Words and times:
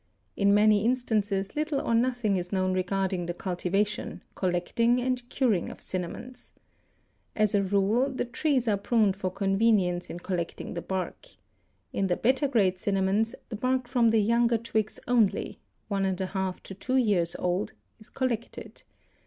In 0.35 0.51
many 0.51 0.83
instances 0.83 1.55
little 1.55 1.79
or 1.79 1.93
nothing 1.93 2.35
is 2.35 2.51
known 2.51 2.73
regarding 2.73 3.27
the 3.27 3.35
cultivation, 3.35 4.23
collecting 4.33 4.99
and 4.99 5.21
curing 5.29 5.69
of 5.69 5.79
cinnamons. 5.79 6.53
As 7.35 7.53
a 7.53 7.61
rule 7.61 8.09
the 8.09 8.25
trees 8.25 8.67
are 8.67 8.77
pruned 8.77 9.15
for 9.15 9.29
convenience 9.29 10.09
in 10.09 10.17
collecting 10.17 10.73
the 10.73 10.81
bark. 10.81 11.27
In 11.93 12.07
the 12.07 12.17
better 12.17 12.47
grade 12.47 12.79
cinnamons 12.79 13.35
the 13.49 13.55
bark 13.55 13.87
from 13.87 14.09
the 14.09 14.17
younger 14.23 14.57
twigs 14.57 14.99
only 15.07 15.59
(1½ 15.91 16.59
to 16.61 16.73
2 16.73 16.95
years 16.97 17.35
old) 17.37 17.73
is 17.99 18.09
collected. 18.09 18.81